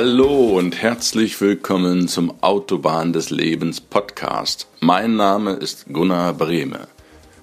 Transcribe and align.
Hallo 0.00 0.56
und 0.56 0.80
herzlich 0.80 1.40
willkommen 1.40 2.06
zum 2.06 2.32
Autobahn 2.40 3.12
des 3.12 3.30
Lebens 3.30 3.80
Podcast. 3.80 4.68
Mein 4.78 5.16
Name 5.16 5.54
ist 5.54 5.86
Gunnar 5.92 6.34
Brehme. 6.34 6.86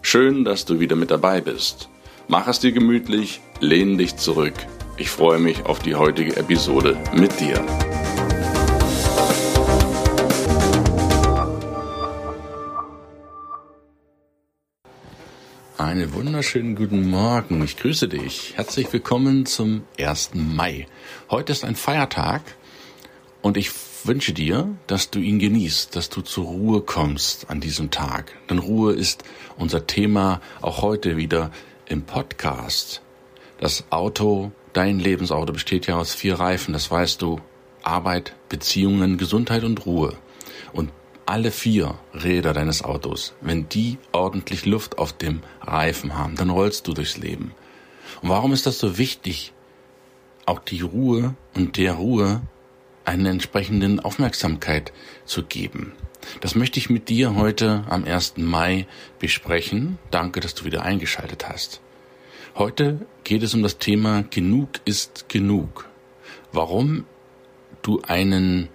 Schön, 0.01 0.46
dass 0.46 0.63
du 0.63 0.79
wieder 0.79 0.96
mit 0.96 1.12
dabei 1.12 1.41
bist. 1.41 1.89
Mach 2.29 2.47
es 2.47 2.62
dir 2.62 2.71
gemütlich, 2.71 3.41
lehn 3.60 3.97
dich 3.97 4.15
zurück. 4.15 4.53
Ich 4.96 5.10
freue 5.10 5.39
mich 5.39 5.65
auf 5.65 5.79
die 5.79 5.96
heutige 5.96 6.37
Episode 6.37 6.96
mit 7.13 7.37
dir. 7.41 7.62
Einen 15.96 16.13
wunderschönen 16.13 16.75
guten 16.75 17.09
Morgen. 17.09 17.63
Ich 17.63 17.77
grüße 17.77 18.09
dich. 18.09 18.51
Herzlich 18.57 18.91
willkommen 18.91 19.45
zum 19.45 19.83
1. 19.97 20.31
Mai. 20.33 20.87
Heute 21.29 21.53
ist 21.53 21.63
ein 21.63 21.77
Feiertag 21.77 22.41
und 23.41 23.55
ich 23.55 23.71
wünsche 24.03 24.34
dir, 24.34 24.75
dass 24.87 25.09
du 25.09 25.20
ihn 25.20 25.39
genießt, 25.39 25.95
dass 25.95 26.09
du 26.09 26.20
zur 26.20 26.47
Ruhe 26.47 26.81
kommst 26.81 27.49
an 27.49 27.61
diesem 27.61 27.91
Tag. 27.91 28.34
Denn 28.49 28.59
Ruhe 28.59 28.91
ist 28.91 29.23
unser 29.55 29.87
Thema 29.87 30.41
auch 30.59 30.81
heute 30.81 31.15
wieder 31.15 31.49
im 31.85 32.01
Podcast. 32.01 33.01
Das 33.62 33.85
Auto, 33.89 34.51
dein 34.73 34.99
Lebensauto 34.99 35.53
besteht 35.53 35.87
ja 35.87 35.95
aus 35.95 36.13
vier 36.13 36.37
Reifen, 36.37 36.73
das 36.73 36.91
weißt 36.91 37.21
du. 37.21 37.39
Arbeit, 37.84 38.35
Beziehungen, 38.49 39.17
Gesundheit 39.17 39.63
und 39.63 39.85
Ruhe. 39.85 40.17
Und 40.73 40.91
alle 41.25 41.52
vier 41.52 41.95
Räder 42.13 42.53
deines 42.53 42.84
Autos, 42.84 43.34
wenn 43.41 43.67
die 43.70 43.97
ordentlich 44.11 44.65
Luft 44.65 44.97
auf 44.97 45.13
dem 45.13 45.41
Reifen 45.61 46.17
haben, 46.17 46.35
dann 46.35 46.49
rollst 46.49 46.88
du 46.88 46.93
durchs 46.93 47.17
Leben. 47.17 47.53
Und 48.21 48.29
warum 48.29 48.53
ist 48.53 48.65
das 48.65 48.79
so 48.79 48.98
wichtig, 48.98 49.53
auch 50.46 50.59
die 50.59 50.81
Ruhe 50.81 51.35
und 51.55 51.77
der 51.77 51.93
Ruhe 51.93 52.41
eine 53.03 53.29
entsprechenden 53.29 53.99
Aufmerksamkeit 53.99 54.93
zu 55.26 55.43
geben? 55.43 55.93
Das 56.41 56.55
möchte 56.55 56.79
ich 56.79 56.90
mit 56.90 57.09
dir 57.09 57.35
heute 57.35 57.84
am 57.90 58.03
1. 58.05 58.37
Mai 58.37 58.87
besprechen. 59.20 59.99
Danke, 60.12 60.40
dass 60.40 60.55
du 60.55 60.65
wieder 60.65 60.84
eingeschaltet 60.84 61.48
hast. 61.48 61.81
Heute 62.55 63.05
geht 63.23 63.43
es 63.43 63.53
um 63.53 63.63
das 63.63 63.79
Thema 63.79 64.23
Genug 64.30 64.70
ist 64.86 65.28
genug. 65.30 65.90
Warum 66.52 67.06
du 67.81 68.02
einen 68.08 68.70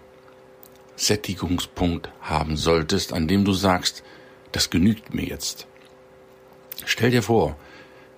Sättigungspunkt 1.01 2.11
haben 2.21 2.59
solltest, 2.59 3.15
an 3.15 3.27
dem 3.27 3.47
du 3.47 3.55
sagst, 3.55 4.03
das 4.53 4.69
genügt 4.69 5.15
mir 5.15 5.25
jetzt. 5.25 5.67
Stell 6.85 7.11
dir 7.11 7.23
vor, 7.23 7.57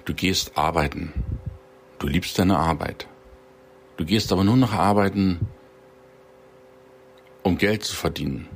du 0.05 0.15
gehst 0.15 0.59
arbeiten. 0.59 1.13
Du 2.01 2.09
liebst 2.09 2.37
deine 2.41 2.59
Arbeit. 2.59 3.07
Du 3.97 4.05
gehst 4.05 4.33
aber 4.33 4.43
nur 4.43 4.57
noch 4.57 4.73
arbeiten, 4.73 5.47
um 7.45 7.57
Geld 7.57 7.85
zu 7.85 7.95
verdienen. 7.95 8.49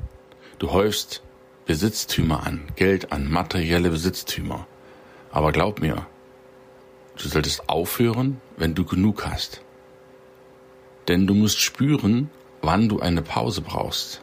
Du 0.59 0.73
häufst 0.73 1.23
Besitztümer 1.67 2.45
an, 2.45 2.67
Geld 2.75 3.13
an, 3.13 3.31
materielle 3.31 3.91
Besitztümer. 3.91 4.67
Aber 5.31 5.53
glaub 5.53 5.81
mir, 5.81 6.05
du 7.17 7.29
solltest 7.29 7.69
aufhören, 7.69 8.41
wenn 8.57 8.75
du 8.75 8.85
genug 8.85 9.25
hast. 9.25 9.61
Denn 11.07 11.29
du 11.29 11.35
musst 11.35 11.61
spüren, 11.61 12.29
wann 12.63 12.89
du 12.89 13.01
eine 13.01 13.23
Pause 13.23 13.61
brauchst. 13.61 14.23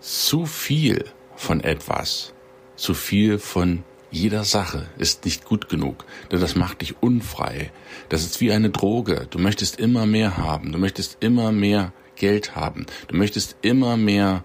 Zu 0.00 0.46
viel 0.46 1.04
von 1.36 1.60
etwas, 1.60 2.34
zu 2.76 2.94
viel 2.94 3.38
von 3.38 3.84
jeder 4.10 4.44
Sache 4.44 4.86
ist 4.96 5.24
nicht 5.24 5.44
gut 5.44 5.68
genug, 5.68 6.04
denn 6.30 6.40
das 6.40 6.54
macht 6.54 6.82
dich 6.82 7.02
unfrei. 7.02 7.72
Das 8.10 8.22
ist 8.22 8.40
wie 8.40 8.52
eine 8.52 8.70
Droge. 8.70 9.26
Du 9.28 9.38
möchtest 9.38 9.80
immer 9.80 10.06
mehr 10.06 10.36
haben, 10.36 10.70
du 10.70 10.78
möchtest 10.78 11.16
immer 11.20 11.50
mehr 11.50 11.92
Geld 12.14 12.54
haben, 12.54 12.86
du 13.08 13.16
möchtest 13.16 13.56
immer 13.62 13.96
mehr 13.96 14.44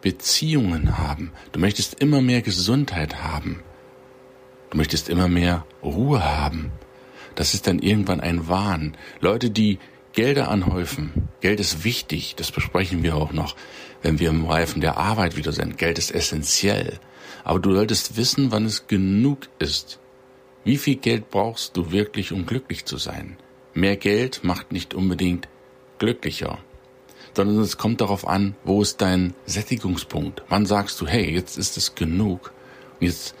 Beziehungen 0.00 0.96
haben, 0.96 1.32
du 1.52 1.60
möchtest 1.60 2.00
immer 2.00 2.22
mehr 2.22 2.40
Gesundheit 2.40 3.22
haben, 3.22 3.62
du 4.70 4.78
möchtest 4.78 5.10
immer 5.10 5.28
mehr 5.28 5.66
Ruhe 5.82 6.24
haben. 6.24 6.72
Das 7.34 7.52
ist 7.52 7.66
dann 7.66 7.80
irgendwann 7.80 8.20
ein 8.20 8.48
Wahn. 8.48 8.96
Leute, 9.20 9.50
die 9.50 9.78
Gelder 10.14 10.48
anhäufen. 10.48 11.28
Geld 11.40 11.58
ist 11.58 11.82
wichtig, 11.82 12.36
das 12.36 12.52
besprechen 12.52 13.02
wir 13.02 13.16
auch 13.16 13.32
noch, 13.32 13.56
wenn 14.00 14.20
wir 14.20 14.30
im 14.30 14.46
Reifen 14.46 14.80
der 14.80 14.96
Arbeit 14.96 15.36
wieder 15.36 15.52
sind. 15.52 15.76
Geld 15.76 15.98
ist 15.98 16.14
essentiell. 16.14 17.00
Aber 17.42 17.58
du 17.58 17.74
solltest 17.74 18.16
wissen, 18.16 18.52
wann 18.52 18.64
es 18.64 18.86
genug 18.86 19.48
ist. 19.58 19.98
Wie 20.62 20.78
viel 20.78 20.96
Geld 20.96 21.30
brauchst 21.30 21.76
du 21.76 21.90
wirklich, 21.90 22.32
um 22.32 22.46
glücklich 22.46 22.84
zu 22.84 22.96
sein? 22.96 23.36
Mehr 23.74 23.96
Geld 23.96 24.44
macht 24.44 24.70
nicht 24.70 24.94
unbedingt 24.94 25.48
glücklicher, 25.98 26.58
sondern 27.34 27.58
es 27.58 27.76
kommt 27.76 28.00
darauf 28.00 28.26
an, 28.26 28.54
wo 28.64 28.82
ist 28.82 29.00
dein 29.00 29.34
Sättigungspunkt? 29.46 30.44
Wann 30.48 30.64
sagst 30.64 31.00
du, 31.00 31.08
hey, 31.08 31.28
jetzt 31.28 31.58
ist 31.58 31.76
es 31.76 31.96
genug 31.96 32.52
und 33.00 33.08
jetzt 33.08 33.34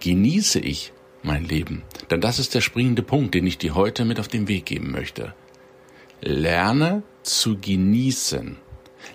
genieße 0.00 0.60
ich 0.60 0.92
mein 1.22 1.44
Leben? 1.44 1.82
Denn 2.10 2.20
das 2.20 2.38
ist 2.38 2.54
der 2.54 2.60
springende 2.60 3.02
Punkt, 3.02 3.34
den 3.34 3.46
ich 3.46 3.56
dir 3.56 3.74
heute 3.74 4.04
mit 4.04 4.20
auf 4.20 4.28
den 4.28 4.48
Weg 4.48 4.66
geben 4.66 4.90
möchte. 4.90 5.34
Lerne 6.20 7.02
zu 7.22 7.58
genießen. 7.58 8.58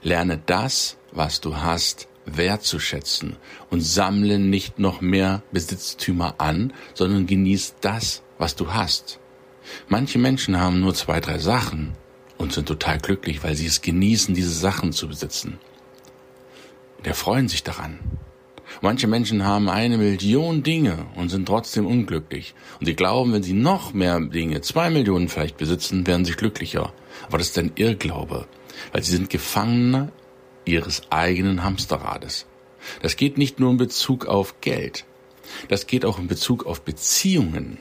Lerne 0.02 0.42
das, 0.46 0.98
was 1.12 1.42
du 1.42 1.58
hast, 1.58 2.08
wertzuschätzen 2.26 3.38
und 3.70 3.82
sammle 3.82 4.40
nicht 4.40 4.80
noch 4.80 5.02
mehr 5.02 5.44
Besitztümer 5.52 6.36
an, 6.40 6.74
sondern 6.94 7.28
genieß 7.28 7.76
das, 7.82 8.24
was 8.38 8.56
du 8.56 8.74
hast. 8.74 9.20
Manche 9.88 10.20
Menschen 10.20 10.60
haben 10.60 10.80
nur 10.80 10.94
zwei, 10.94 11.20
drei 11.20 11.38
Sachen 11.38 11.94
und 12.38 12.54
sind 12.54 12.68
total 12.68 12.98
glücklich, 13.00 13.44
weil 13.44 13.56
sie 13.56 13.68
es 13.68 13.82
genießen, 13.82 14.36
diese 14.36 14.52
Sachen 14.52 14.92
zu 14.92 15.08
besitzen. 15.08 15.60
Und 16.98 17.08
erfreuen 17.08 17.48
sich 17.48 17.64
daran. 17.64 18.00
Manche 18.82 19.08
Menschen 19.08 19.46
haben 19.46 19.70
eine 19.70 19.98
Million 19.98 20.64
Dinge 20.64 21.06
und 21.16 21.30
sind 21.30 21.48
trotzdem 21.48 21.86
unglücklich. 21.86 22.54
Und 22.80 22.86
sie 22.86 22.96
glauben, 22.96 23.34
wenn 23.34 23.44
sie 23.44 23.54
noch 23.54 23.94
mehr 23.94 24.20
Dinge, 24.20 24.62
zwei 24.62 24.90
Millionen 24.90 25.30
vielleicht 25.30 25.58
besitzen, 25.58 26.06
werden 26.08 26.26
sie 26.26 26.34
glücklicher. 26.34 26.94
Aber 27.28 27.38
das 27.38 27.50
ist 27.50 27.58
ein 27.58 27.72
Irrglaube, 27.76 28.48
weil 28.92 29.04
sie 29.04 29.12
sind 29.12 29.30
Gefangene 29.30 30.12
ihres 30.66 31.04
eigenen 31.12 31.64
Hamsterrades. 31.64 32.46
Das 33.02 33.16
geht 33.16 33.38
nicht 33.38 33.60
nur 33.60 33.72
in 33.72 33.78
Bezug 33.78 34.26
auf 34.26 34.62
Geld. 34.62 35.06
Das 35.70 35.88
geht 35.88 36.06
auch 36.06 36.20
in 36.20 36.28
Bezug 36.28 36.66
auf 36.66 36.82
Beziehungen. 36.82 37.80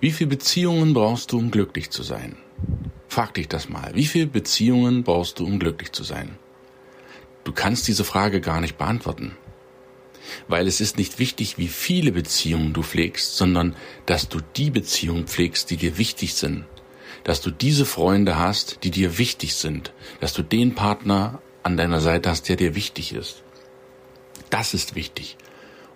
Wie 0.00 0.12
viele 0.12 0.30
Beziehungen 0.30 0.94
brauchst 0.94 1.32
du, 1.32 1.38
um 1.38 1.50
glücklich 1.50 1.90
zu 1.90 2.02
sein? 2.02 2.36
Frag 3.08 3.34
dich 3.34 3.48
das 3.48 3.68
mal. 3.68 3.90
Wie 3.94 4.06
viele 4.06 4.26
Beziehungen 4.26 5.02
brauchst 5.02 5.38
du, 5.38 5.46
um 5.46 5.58
glücklich 5.58 5.92
zu 5.92 6.04
sein? 6.04 6.38
Du 7.44 7.52
kannst 7.52 7.88
diese 7.88 8.04
Frage 8.04 8.40
gar 8.40 8.60
nicht 8.60 8.78
beantworten 8.78 9.36
weil 10.48 10.66
es 10.66 10.80
ist 10.80 10.98
nicht 10.98 11.18
wichtig, 11.18 11.58
wie 11.58 11.68
viele 11.68 12.12
Beziehungen 12.12 12.72
du 12.72 12.82
pflegst, 12.82 13.36
sondern 13.36 13.74
dass 14.06 14.28
du 14.28 14.40
die 14.56 14.70
Beziehungen 14.70 15.26
pflegst, 15.26 15.70
die 15.70 15.76
dir 15.76 15.98
wichtig 15.98 16.34
sind, 16.34 16.64
dass 17.24 17.40
du 17.40 17.50
diese 17.50 17.86
Freunde 17.86 18.38
hast, 18.38 18.84
die 18.84 18.90
dir 18.90 19.18
wichtig 19.18 19.54
sind, 19.54 19.92
dass 20.20 20.32
du 20.32 20.42
den 20.42 20.74
Partner 20.74 21.40
an 21.62 21.76
deiner 21.76 22.00
Seite 22.00 22.30
hast, 22.30 22.48
der 22.48 22.56
dir 22.56 22.74
wichtig 22.74 23.12
ist. 23.12 23.42
Das 24.50 24.74
ist 24.74 24.94
wichtig. 24.94 25.36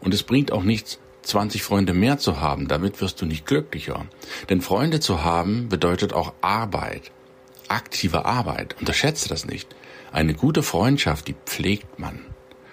Und 0.01 0.13
es 0.13 0.23
bringt 0.23 0.53
auch 0.53 0.63
nichts, 0.63 0.99
20 1.23 1.63
Freunde 1.63 1.95
mehr 1.95 2.19
zu 2.19 2.41
haben, 2.41 2.69
damit 2.69 3.01
wirst 3.01 3.21
du 3.21 3.27
nicht 3.27 3.47
glücklicher. 3.47 4.07
Denn 4.51 4.61
Freunde 4.61 5.01
zu 5.01 5.23
haben 5.23 5.69
bedeutet 5.69 6.13
auch 6.13 6.35
Arbeit, 6.41 7.13
aktive 7.69 8.25
Arbeit. 8.25 8.77
Unterschätze 8.81 9.29
das 9.29 9.47
nicht. 9.47 9.69
Eine 10.11 10.35
gute 10.35 10.63
Freundschaft, 10.63 11.29
die 11.29 11.37
pflegt 11.47 11.99
man. 11.99 12.21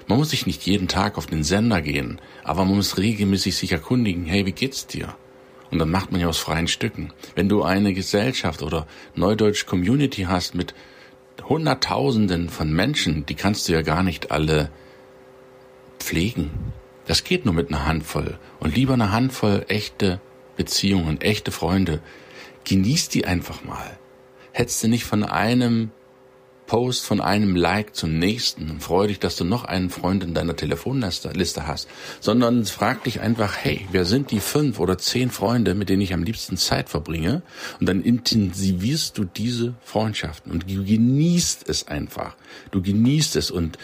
Man 0.09 0.18
muss 0.18 0.31
sich 0.31 0.47
nicht 0.47 0.66
jeden 0.66 0.88
Tag 0.88 1.20
auf 1.20 1.28
den 1.28 1.44
Sender 1.44 1.84
gehen, 1.84 2.20
aber 2.44 2.66
man 2.66 2.78
muss 2.78 2.97
regelmäßig 2.97 3.56
sich 3.56 3.72
erkundigen, 3.72 4.25
hey, 4.25 4.44
wie 4.48 4.54
geht's 4.54 4.88
dir? 4.88 5.16
Und 5.69 5.78
dann 5.78 5.92
macht 5.92 6.12
man 6.12 6.19
ja 6.19 6.28
aus 6.28 6.39
freien 6.39 6.68
Stücken. 6.68 7.13
Wenn 7.36 7.48
du 7.48 7.62
eine 7.62 7.94
Gesellschaft 7.94 8.63
oder 8.63 8.88
Neudeutsch 9.13 9.68
Community 9.68 10.24
hast 10.24 10.56
mit 10.56 10.74
Hunderttausenden 11.48 12.50
von 12.50 12.74
Menschen, 12.74 13.28
die 13.28 13.36
kannst 13.36 13.68
du 13.68 13.74
ja 13.74 13.83
gar 13.83 14.01
nicht 14.01 14.31
alle 14.31 14.72
pflegen. 16.00 16.50
Das 17.06 17.24
geht 17.24 17.45
nur 17.45 17.54
mit 17.54 17.69
einer 17.69 17.86
Handvoll. 17.86 18.39
Und 18.60 18.75
lieber 18.75 18.95
eine 18.95 19.12
Handvoll 19.12 19.63
echte 19.68 20.19
Beziehungen, 20.57 21.22
echte 21.22 21.51
Freunde. 21.51 22.01
Genieß 22.63 23.10
die 23.10 23.25
einfach 23.25 23.63
mal. 23.63 24.00
Hättest 24.54 24.83
du 24.83 24.88
nicht 24.88 25.04
von 25.04 25.24
einem 25.24 25.92
Post 26.69 27.04
von 27.04 27.19
einem 27.19 27.56
Like 27.56 27.95
zum 27.95 28.19
nächsten 28.19 28.69
und 28.69 28.83
freu 28.83 29.07
dich, 29.07 29.19
dass 29.19 29.36
du 29.36 29.44
noch 29.44 29.66
einen 29.66 29.89
Freund 29.89 30.24
in 30.24 30.36
deiner 30.36 30.56
Telefonliste 30.56 31.66
hast, 31.66 31.88
sondern 32.19 32.63
frag 32.66 33.04
dich 33.06 33.21
einfach, 33.21 33.57
hey, 33.57 33.88
wer 33.92 34.06
sind 34.06 34.30
die 34.30 34.39
fünf 34.39 34.80
oder 34.80 35.00
zehn 35.00 35.31
Freunde, 35.31 35.74
mit 35.74 35.89
denen 35.89 36.04
ich 36.04 36.13
am 36.13 36.21
liebsten 36.21 36.57
Zeit 36.57 36.88
verbringe? 36.88 37.42
Und 37.80 37.89
dann 37.89 38.04
intensivierst 38.04 39.18
du 39.18 39.24
diese 39.24 39.74
Freundschaften 39.83 40.51
und 40.51 40.69
du 40.69 40.86
genießt 40.86 41.68
es 41.68 41.88
einfach. 41.88 42.36
Du 42.69 42.83
genießt 42.83 43.36
es 43.36 43.50
und 43.50 43.80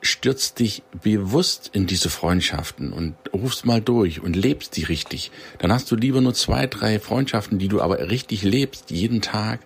stürzt 0.00 0.60
dich 0.60 0.82
bewusst 1.02 1.70
in 1.74 1.86
diese 1.86 2.08
Freundschaften 2.08 2.94
und 2.94 3.16
rufst 3.34 3.66
mal 3.66 3.82
durch 3.82 4.22
und 4.22 4.34
lebst 4.34 4.78
die 4.78 4.84
richtig. 4.84 5.30
Dann 5.58 5.72
hast 5.72 5.90
du 5.90 5.96
lieber 5.96 6.22
nur 6.22 6.34
zwei, 6.34 6.66
drei 6.66 7.00
Freundschaften, 7.00 7.58
die 7.58 7.68
du 7.68 7.82
aber 7.82 7.98
richtig 8.10 8.42
lebst, 8.42 8.90
jeden 8.90 9.20
Tag, 9.20 9.60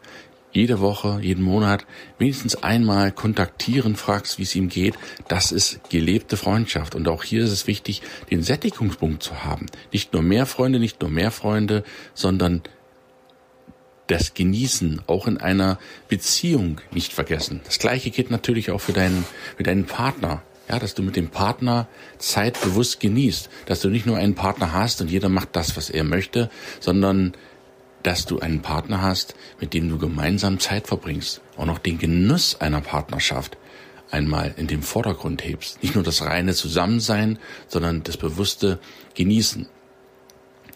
jede 0.53 0.81
Woche, 0.81 1.19
jeden 1.21 1.45
Monat 1.45 1.87
wenigstens 2.19 2.57
einmal 2.63 3.13
kontaktieren, 3.13 3.97
fragst, 3.97 4.39
wie 4.39 4.43
es 4.43 4.55
ihm 4.55 4.69
geht, 4.69 4.95
das 5.29 5.53
ist 5.53 5.91
gelebte 5.91 6.37
Freundschaft. 6.37 6.95
Und 6.95 7.09
auch 7.09 7.23
hier 7.23 7.45
ist 7.45 7.53
es 7.53 7.67
wichtig, 7.67 8.03
den 8.31 8.43
Sättigungspunkt 8.43 9.23
zu 9.23 9.45
haben. 9.45 9.67
Nicht 9.93 10.13
nur 10.13 10.23
mehr 10.23 10.47
Freunde, 10.47 10.79
nicht 10.79 11.01
nur 11.01 11.11
mehr 11.11 11.31
Freunde, 11.31 11.85
sondern 12.15 12.63
das 14.07 14.35
Genießen 14.35 15.03
auch 15.07 15.27
in 15.27 15.39
einer 15.39 15.79
Beziehung 16.09 16.81
nicht 16.91 17.13
vergessen. 17.13 17.61
Das 17.65 17.79
gleiche 17.79 18.11
geht 18.11 18.31
natürlich 18.31 18.71
auch 18.71 18.81
für 18.81 18.93
deinen, 18.93 19.25
für 19.57 19.63
deinen 19.63 19.85
Partner. 19.85 20.43
Ja, 20.69 20.79
dass 20.79 20.95
du 20.95 21.03
mit 21.03 21.17
dem 21.17 21.29
Partner 21.29 21.89
Zeit 22.19 22.61
bewusst 22.61 23.01
genießt, 23.01 23.49
dass 23.65 23.81
du 23.81 23.89
nicht 23.89 24.05
nur 24.05 24.19
einen 24.19 24.35
Partner 24.35 24.75
hast 24.75 25.01
und 25.01 25.11
jeder 25.11 25.31
macht 25.31 25.57
das, 25.57 25.79
was 25.79 25.89
er 25.89 26.05
möchte, 26.05 26.51
sondern 26.79 27.33
dass 28.09 28.25
du 28.25 28.39
einen 28.39 28.63
Partner 28.63 29.03
hast, 29.03 29.35
mit 29.61 29.75
dem 29.75 29.91
du 29.91 29.99
gemeinsam 29.99 30.61
Zeit 30.61 30.87
verbringst, 30.87 31.43
auch 31.59 31.67
noch 31.67 31.79
den 31.79 31.99
Genuss 31.99 32.59
einer 32.59 32.81
Partnerschaft 32.81 33.59
einmal 34.11 34.55
in 34.57 34.67
den 34.67 34.81
Vordergrund 34.81 35.45
hebst. 35.45 35.83
Nicht 35.83 35.95
nur 35.95 36.05
das 36.05 36.23
reine 36.23 36.55
Zusammensein, 36.55 37.39
sondern 37.67 38.03
das 38.05 38.17
bewusste 38.17 38.79
Genießen. 39.15 39.69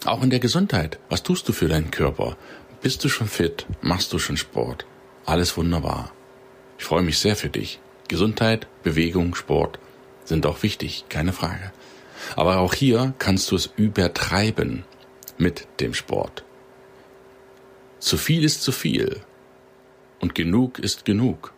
Auch 0.05 0.23
in 0.23 0.29
der 0.29 0.41
Gesundheit. 0.41 0.99
Was 1.09 1.23
tust 1.23 1.49
du 1.49 1.55
für 1.55 1.69
deinen 1.69 1.91
Körper? 1.91 2.37
Bist 2.83 3.03
du 3.03 3.09
schon 3.09 3.29
fit? 3.29 3.65
Machst 3.81 4.13
du 4.13 4.19
schon 4.19 4.37
Sport? 4.37 4.85
Alles 5.25 5.57
wunderbar. 5.57 6.13
Ich 6.77 6.85
freue 6.85 7.03
mich 7.03 7.19
sehr 7.19 7.35
für 7.35 7.49
dich. 7.49 7.81
Gesundheit, 8.09 8.67
Bewegung, 8.83 9.35
Sport 9.35 9.79
sind 10.25 10.45
auch 10.45 10.63
wichtig, 10.63 11.07
keine 11.09 11.33
Frage. 11.33 11.73
Aber 12.37 12.59
auch 12.59 12.75
hier 12.75 13.15
kannst 13.19 13.51
du 13.51 13.57
es 13.57 13.71
übertreiben 13.79 14.85
mit 15.39 15.67
dem 15.81 15.95
Sport. 15.95 16.45
Zu 18.03 18.17
viel 18.17 18.43
ist 18.43 18.65
zu 18.65 18.73
viel 18.73 19.21
und 20.21 20.35
genug 20.35 20.81
ist 20.81 21.05
genug. 21.05 21.53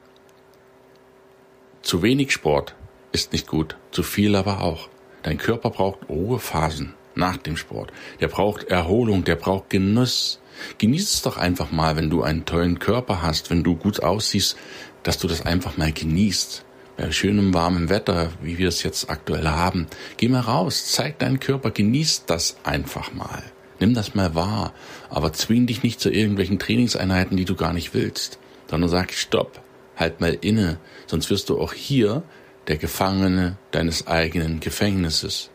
Zu 1.81 2.03
wenig 2.03 2.33
Sport 2.33 2.75
ist 3.13 3.33
nicht 3.33 3.47
gut, 3.47 3.79
zu 3.93 4.03
viel 4.03 4.37
aber 4.37 4.61
auch. 4.61 4.91
Dein 5.23 5.39
Körper 5.39 5.71
braucht 5.71 6.07
Ruhephasen 6.07 6.93
nach 7.15 7.39
dem 7.39 7.57
Sport. 7.57 7.95
Der 8.21 8.29
braucht 8.29 8.65
Erholung, 8.65 9.25
der 9.25 9.37
braucht 9.37 9.71
Genuss. 9.71 10.39
Genieß 10.77 11.15
es 11.15 11.23
doch 11.23 11.39
einfach 11.39 11.73
mal, 11.73 11.97
wenn 11.97 12.11
du 12.11 12.23
einen 12.23 12.45
tollen 12.45 12.79
Körper 12.79 13.23
hast, 13.23 13.49
wenn 13.49 13.65
du 13.65 13.75
gut 13.75 14.03
aussiehst, 14.03 14.59
dass 15.03 15.17
du 15.17 15.29
das 15.29 15.47
einfach 15.47 15.79
mal 15.79 15.93
genießt. 15.93 16.63
Bei 16.99 17.11
schönem 17.11 17.55
warmem 17.55 17.89
Wetter, 17.89 18.31
wie 18.43 18.59
wir 18.59 18.69
es 18.69 18.83
jetzt 18.83 19.09
aktuell 19.09 19.49
haben. 19.49 19.87
Geh 20.19 20.29
mal 20.29 20.41
raus, 20.41 20.93
zeig 20.93 21.19
deinen 21.21 21.41
Körper, 21.41 21.71
genieß 21.71 22.27
das 22.27 22.59
einfach 22.65 23.15
mal. 23.15 23.43
Nimm 23.81 23.95
das 23.95 24.15
mal 24.15 24.35
wahr, 24.35 24.73
aber 25.11 25.33
zwing 25.33 25.67
dich 25.67 25.83
nicht 25.83 26.01
zu 26.01 26.11
irgendwelchen 26.11 26.59
Trainingseinheiten, 26.59 27.37
die 27.37 27.45
du 27.45 27.57
gar 27.57 27.73
nicht 27.73 27.95
willst, 27.95 28.39
sondern 28.71 28.91
sag 28.91 29.13
Stopp, 29.13 29.61
halt 29.97 30.21
mal 30.21 30.37
inne, 30.41 30.79
sonst 31.07 31.31
wirst 31.31 31.49
du 31.49 31.61
auch 31.61 31.73
hier 31.73 32.23
der 32.69 32.77
Gefangene 32.77 33.57
deines 33.71 34.07
eigenen 34.07 34.61
Gefängnisses, 34.61 35.51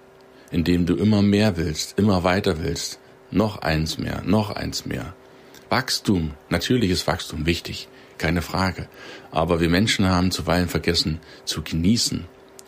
in 0.52 0.64
dem 0.64 0.86
du 0.86 0.96
immer 0.96 1.22
mehr 1.22 1.58
willst, 1.58 1.98
immer 1.98 2.24
weiter 2.24 2.62
willst, 2.62 3.00
noch 3.32 3.62
eins 3.62 3.98
mehr, 3.98 4.22
noch 4.26 4.52
eins 4.52 4.86
mehr. 4.86 5.14
Wachstum, 5.70 6.34
natürliches 6.50 7.06
Wachstum, 7.08 7.46
wichtig, 7.46 7.88
keine 8.18 8.42
Frage. 8.42 8.88
Aber 9.32 9.60
wir 9.60 9.70
Menschen 9.70 10.08
haben 10.08 10.32
zuweilen 10.32 10.68
vergessen 10.68 11.20
zu 11.46 11.62
genießen, 11.62 12.26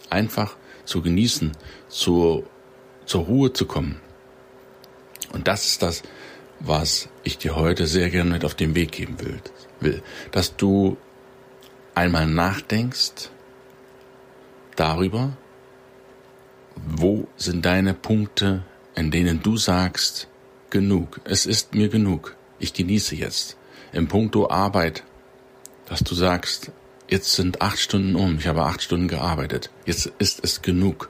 einfach 0.09 0.55
zu 0.85 1.01
genießen, 1.01 1.51
zur, 1.87 2.43
zur 3.05 3.23
Ruhe 3.23 3.53
zu 3.53 3.65
kommen. 3.65 3.99
Und 5.33 5.47
das 5.47 5.65
ist 5.65 5.81
das, 5.81 6.03
was 6.59 7.09
ich 7.23 7.37
dir 7.37 7.55
heute 7.55 7.87
sehr 7.87 8.09
gerne 8.09 8.31
mit 8.31 8.45
auf 8.45 8.55
den 8.55 8.75
Weg 8.75 8.91
geben 8.91 9.17
will. 9.79 10.03
Dass 10.31 10.55
du 10.55 10.97
einmal 11.95 12.27
nachdenkst 12.27 13.29
darüber, 14.75 15.33
wo 16.75 17.27
sind 17.35 17.65
deine 17.65 17.93
Punkte, 17.93 18.63
in 18.95 19.11
denen 19.11 19.41
du 19.41 19.57
sagst, 19.57 20.27
genug, 20.69 21.19
es 21.23 21.45
ist 21.45 21.73
mir 21.75 21.89
genug, 21.89 22.35
ich 22.59 22.73
genieße 22.73 23.15
jetzt. 23.15 23.57
Im 23.91 24.07
Punkto 24.07 24.49
Arbeit, 24.49 25.03
dass 25.85 25.99
du 25.99 26.15
sagst, 26.15 26.71
jetzt 27.09 27.33
sind 27.33 27.61
acht 27.61 27.79
Stunden 27.79 28.15
um, 28.15 28.37
ich 28.37 28.47
habe 28.47 28.63
acht 28.63 28.81
Stunden 28.81 29.07
gearbeitet, 29.07 29.69
jetzt 29.85 30.11
ist 30.17 30.43
es 30.43 30.61
genug. 30.61 31.09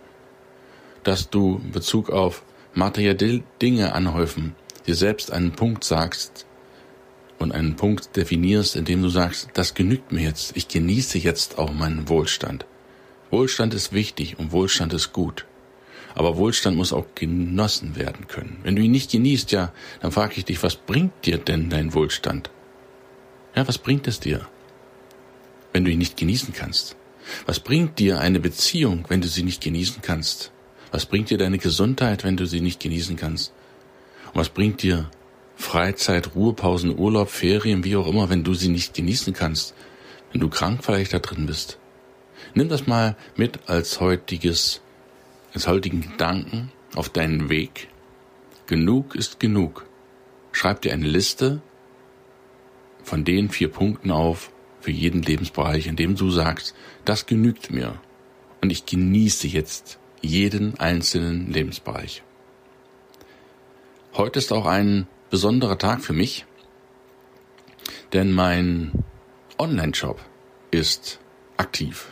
Dass 1.04 1.30
du 1.30 1.62
in 1.64 1.72
Bezug 1.72 2.10
auf 2.10 2.44
materielle 2.74 3.44
Dinge 3.62 3.94
anhäufen, 3.94 4.56
dir 4.88 4.96
selbst 4.96 5.32
einen 5.32 5.52
Punkt 5.52 5.84
sagst 5.84 6.46
und 7.40 7.52
einen 7.52 7.76
Punkt 7.76 8.16
definierst, 8.16 8.76
indem 8.76 9.02
du 9.02 9.10
sagst, 9.10 9.50
das 9.54 9.74
genügt 9.74 10.12
mir 10.12 10.22
jetzt, 10.22 10.56
ich 10.56 10.68
genieße 10.68 11.18
jetzt 11.18 11.58
auch 11.58 11.74
meinen 11.74 12.08
Wohlstand. 12.08 12.66
Wohlstand 13.30 13.74
ist 13.74 13.94
wichtig 13.94 14.38
und 14.40 14.52
Wohlstand 14.52 14.94
ist 14.94 15.14
gut. 15.14 15.46
Aber 16.14 16.38
Wohlstand 16.38 16.76
muss 16.76 16.92
auch 16.92 17.06
genossen 17.16 17.96
werden 17.96 18.28
können. 18.28 18.60
Wenn 18.64 18.76
du 18.76 18.82
ihn 18.82 18.92
nicht 18.92 19.12
genießt, 19.12 19.52
ja, 19.54 19.72
dann 20.02 20.12
frage 20.12 20.34
ich 20.36 20.46
dich, 20.46 20.62
was 20.62 20.76
bringt 20.76 21.14
dir 21.26 21.38
denn 21.38 21.70
dein 21.70 21.94
Wohlstand? 21.94 22.50
Ja, 23.56 23.68
was 23.68 23.78
bringt 23.78 24.08
es 24.08 24.20
dir, 24.20 24.46
wenn 25.72 25.86
du 25.86 25.92
ihn 25.92 26.00
nicht 26.00 26.18
genießen 26.18 26.54
kannst? 26.54 26.98
Was 27.46 27.60
bringt 27.60 28.00
dir 28.00 28.20
eine 28.20 28.40
Beziehung, 28.40 29.06
wenn 29.08 29.22
du 29.22 29.28
sie 29.28 29.44
nicht 29.44 29.62
genießen 29.62 30.02
kannst? 30.02 30.52
Was 30.92 31.06
bringt 31.06 31.30
dir 31.30 31.38
deine 31.38 31.58
Gesundheit, 31.58 32.26
wenn 32.26 32.36
du 32.36 32.46
sie 32.46 32.60
nicht 32.60 32.82
genießen 32.82 33.16
kannst? 33.16 33.54
Und 34.34 34.40
was 34.40 34.50
bringt 34.50 34.84
dir 34.84 35.10
Freizeit, 35.56 36.36
Ruhepausen, 36.36 36.98
Urlaub, 36.98 37.30
Ferien, 37.30 37.86
wie 37.86 37.96
auch 37.96 38.08
immer, 38.08 38.30
wenn 38.30 38.44
du 38.44 38.54
sie 38.54 38.68
nicht 38.68 38.94
genießen 38.94 39.34
kannst? 39.34 39.74
Wenn 40.32 40.42
du 40.42 40.50
krank 40.50 40.84
vielleicht 40.84 41.14
da 41.14 41.20
drin 41.20 41.46
bist? 41.46 41.80
Nimm 42.54 42.68
das 42.68 42.88
mal 42.88 43.16
mit 43.38 43.70
als 43.70 44.02
heutiges, 44.02 44.82
als 45.54 45.68
heutigen 45.68 46.02
Gedanken 46.02 46.72
auf 46.96 47.08
deinen 47.08 47.50
Weg. 47.50 47.88
Genug 48.68 49.16
ist 49.16 49.40
genug. 49.40 49.86
Schreib 50.52 50.82
dir 50.82 50.92
eine 50.92 51.08
Liste 51.08 51.62
von 53.04 53.24
den 53.24 53.50
vier 53.50 53.70
Punkten 53.70 54.12
auf 54.12 54.52
für 54.82 54.92
jeden 54.92 55.22
Lebensbereich, 55.22 55.88
in 55.88 55.96
dem 55.96 56.16
du 56.16 56.30
sagst, 56.30 56.76
das 57.06 57.26
genügt 57.26 57.72
mir. 57.72 58.00
Und 58.62 58.72
ich 58.72 58.86
genieße 58.86 59.48
jetzt 59.48 60.00
jeden 60.22 60.80
einzelnen 60.80 61.52
Lebensbereich. 61.52 62.24
Heute 64.14 64.40
ist 64.40 64.52
auch 64.52 64.66
ein 64.66 65.08
besonderer 65.30 65.78
Tag 65.78 66.02
für 66.02 66.14
mich, 66.14 66.46
denn 68.14 68.32
mein 68.32 68.92
Online-Shop 69.58 70.20
ist 70.70 71.20
aktiv. 71.58 72.12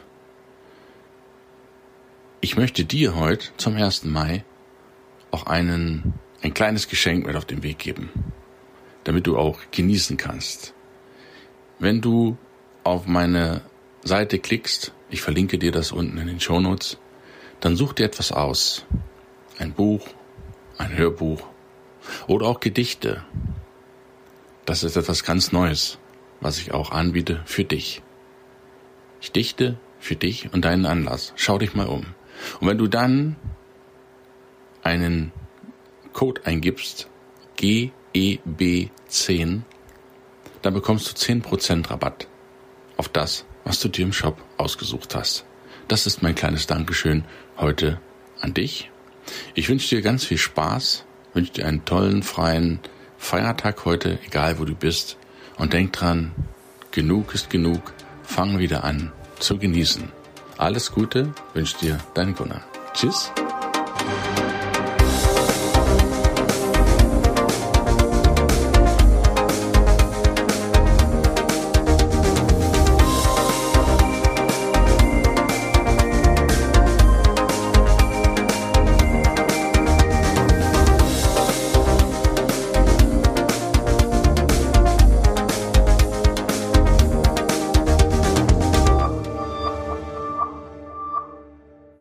Ich 2.41 2.55
möchte 2.55 2.85
dir 2.85 3.15
heute 3.15 3.47
zum 3.57 3.75
1. 3.75 4.05
Mai 4.05 4.45
auch 5.31 5.45
einen, 5.45 6.13
ein 6.41 6.53
kleines 6.53 6.87
Geschenk 6.87 7.25
mit 7.25 7.35
auf 7.35 7.45
den 7.45 7.63
Weg 7.63 7.79
geben, 7.79 8.09
damit 9.03 9.27
du 9.27 9.37
auch 9.37 9.59
genießen 9.71 10.15
kannst. 10.15 10.73
Wenn 11.79 12.01
du 12.01 12.37
auf 12.83 13.07
meine 13.07 13.61
Seite 14.03 14.39
klickst, 14.39 14.93
ich 15.09 15.21
verlinke 15.21 15.57
dir 15.57 15.71
das 15.71 15.91
unten 15.91 16.17
in 16.17 16.27
den 16.27 16.39
Show 16.39 16.59
Notes, 16.59 16.97
dann 17.59 17.75
such 17.75 17.93
dir 17.93 18.05
etwas 18.05 18.31
aus. 18.31 18.85
Ein 19.57 19.73
Buch, 19.73 20.07
ein 20.77 20.97
Hörbuch 20.97 21.41
oder 22.27 22.47
auch 22.47 22.59
Gedichte. 22.59 23.23
Das 24.65 24.83
ist 24.83 24.95
etwas 24.95 25.23
ganz 25.23 25.51
Neues, 25.51 25.97
was 26.41 26.59
ich 26.59 26.73
auch 26.73 26.91
anbiete 26.91 27.41
für 27.45 27.63
dich. 27.63 28.01
Ich 29.21 29.31
dichte 29.31 29.77
für 29.99 30.15
dich 30.15 30.53
und 30.53 30.63
deinen 30.63 30.85
Anlass. 30.85 31.33
Schau 31.35 31.57
dich 31.57 31.73
mal 31.73 31.87
um. 31.87 32.05
Und 32.59 32.67
wenn 32.67 32.77
du 32.77 32.87
dann 32.87 33.35
einen 34.81 35.33
Code 36.13 36.45
eingibst, 36.45 37.09
GEB10, 37.57 39.61
dann 40.61 40.73
bekommst 40.73 41.09
du 41.09 41.33
10% 41.33 41.89
Rabatt 41.89 42.27
auf 42.95 43.09
das, 43.09 43.45
was 43.63 43.79
du 43.79 43.89
dir 43.89 44.03
im 44.03 44.13
Shop 44.13 44.37
ausgesucht 44.57 45.15
hast. 45.15 45.45
Das 45.89 46.05
ist 46.05 46.21
mein 46.21 46.35
kleines 46.35 46.67
Dankeschön 46.67 47.23
heute 47.57 47.99
an 48.41 48.53
dich. 48.53 48.91
Ich 49.55 49.69
wünsche 49.69 49.89
dir 49.95 50.03
ganz 50.03 50.23
viel 50.23 50.37
Spaß, 50.37 51.03
wünsche 51.33 51.51
dir 51.51 51.65
einen 51.65 51.83
tollen, 51.83 52.21
freien 52.21 52.79
Feiertag 53.17 53.85
heute, 53.85 54.19
egal 54.23 54.59
wo 54.59 54.65
du 54.65 54.75
bist. 54.75 55.17
Und 55.57 55.73
denk 55.73 55.91
dran, 55.91 56.31
genug 56.91 57.33
ist 57.33 57.49
genug, 57.49 57.81
fang 58.21 58.59
wieder 58.59 58.83
an 58.83 59.11
zu 59.39 59.57
genießen. 59.57 60.11
Alles 60.57 60.91
Gute 60.91 61.33
wünscht 61.55 61.81
dir 61.81 61.97
dein 62.13 62.35
Gunnar. 62.35 62.63
Tschüss. 62.93 63.31